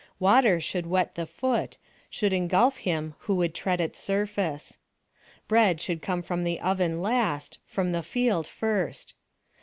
[0.19, 1.77] Water should wet the foot,
[2.09, 4.79] should ingulf him who would tread its surface.
[5.47, 9.13] Bread should come from the oven last, from the field first.